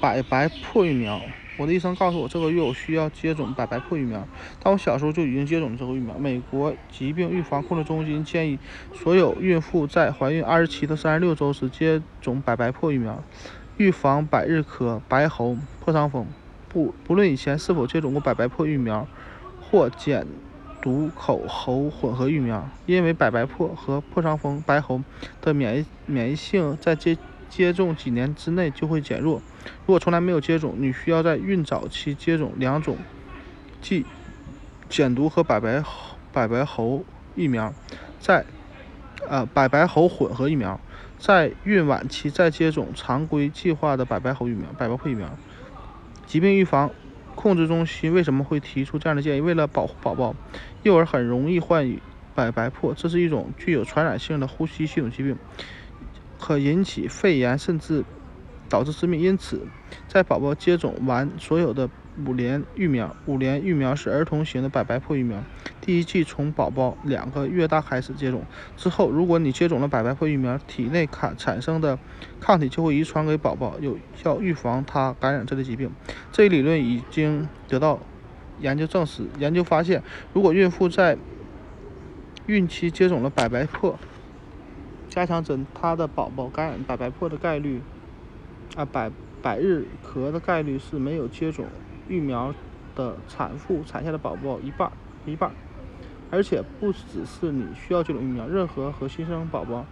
[0.00, 1.20] 百白破疫苗。
[1.56, 4.24] 我的医生告诉我，这个月我需要接种百白破疫苗。
[4.62, 6.16] 但我小时候就已经接种了这个疫苗。
[6.16, 8.58] 美国疾病预防控制中心建议
[8.94, 13.24] 所有孕妇在怀孕二十七到三十六周时接种百白破疫苗，
[13.76, 16.26] 预防百日咳、白喉、破伤风。
[16.68, 19.08] 不不论以前是否接种过百白破疫苗
[19.60, 20.24] 或减
[20.80, 25.02] 毒口喉混合疫苗，因为百白破和破伤风、白喉
[25.40, 27.18] 的免疫免疫性在接
[27.48, 29.42] 接种几年之内就会减弱。
[29.86, 32.96] 如果从来没有接种，你需要在孕早期接种两种，
[33.80, 34.04] 即
[34.88, 35.82] 减毒和百白
[36.32, 37.04] 百白喉
[37.34, 37.72] 疫苗，
[38.20, 38.44] 在
[39.28, 40.80] 呃百白喉混合疫苗，
[41.18, 45.28] 在孕晚期再接种常规计划的百白喉疫苗、百白破疫苗。
[46.26, 46.90] 疾病预防
[47.34, 49.40] 控制中心为什么会提出这样的建议？
[49.40, 50.34] 为了保护宝宝，
[50.82, 51.96] 幼儿很容易患
[52.34, 55.36] 百白破，这是一种具有传染性的呼吸系统疾病，
[56.38, 58.04] 可引起肺炎甚至。
[58.70, 59.66] 导致致命，因此，
[60.08, 61.88] 在宝宝接种完所有的
[62.26, 65.42] 五联疫苗，五联疫苗是儿童型的百白破疫苗，
[65.80, 68.44] 第一剂从宝宝两个月大开始接种。
[68.76, 71.98] 之后，如果你接种了百白破疫苗，体内产产生的
[72.40, 75.90] 抗体就会遗传给宝宝，有效预防他感染这类疾病。
[76.30, 77.98] 这一理论已经得到
[78.60, 79.22] 研究证实。
[79.38, 80.02] 研究发现，
[80.34, 81.16] 如果孕妇在
[82.44, 83.98] 孕期接种了百白破
[85.18, 87.82] 加强针，他的宝宝感染百白破的概率。
[88.76, 89.10] 啊，百
[89.42, 91.66] 百日咳的概率是没有接种
[92.08, 92.54] 疫苗
[92.94, 94.92] 的产妇产下的宝宝一半
[95.26, 95.50] 一半，
[96.30, 99.84] 而且不只是你需要接种疫苗，任何和新生宝宝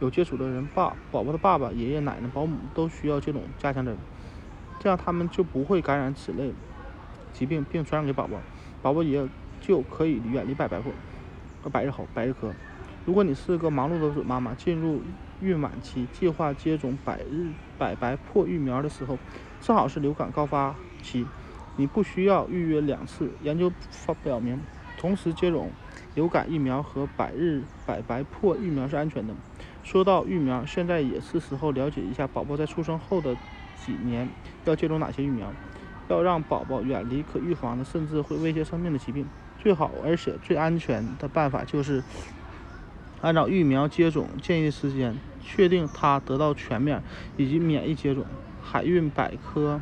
[0.00, 3.94] 有接触的人，爸宝宝的爸爸、爷爷奶奶、保姆都需要接种加强针，
[4.78, 6.54] 这样他们就不会感染此类
[7.34, 8.38] 疾病并传染给宝宝，
[8.80, 9.28] 宝宝也
[9.60, 10.90] 就可以远离百白破
[11.62, 12.50] 和百日喉、百日咳。
[13.06, 15.00] 如果你是个忙碌的准妈妈，进入
[15.40, 17.48] 孕晚期，计划接种百日
[17.78, 19.18] 百白破疫苗的时候，
[19.60, 21.26] 正好是流感高发期，
[21.76, 23.30] 你不需要预约两次。
[23.42, 24.60] 研究发表明，
[24.98, 25.70] 同时接种
[26.14, 29.34] 流感疫苗和百日百白破疫苗是安全的。
[29.82, 33.34] 说到疫苗，现在也是时候了解一下宝宝在出生后的
[33.82, 34.28] 几年
[34.66, 35.50] 要接种哪些疫苗，
[36.08, 39.26] 要让宝宝远离可预防的甚至会威胁生命的疾病。
[39.58, 42.04] 最好而且最安全的办法就是。
[43.22, 47.02] 按照疫苗接种建议时间，确定它得到全面
[47.36, 48.26] 以及免疫接种。
[48.62, 49.80] 海运百科、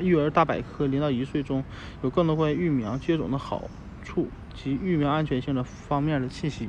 [0.00, 1.64] 育儿大百科零到一岁中
[2.02, 3.68] 有更多关于疫苗接种的好
[4.02, 6.68] 处及疫苗安全性的方面的信息。